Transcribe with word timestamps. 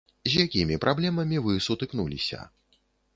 З 0.29 0.43
якімі 0.43 0.77
праблемамі 0.85 1.37
вы 1.47 1.53
сутыкнуліся? 1.67 2.39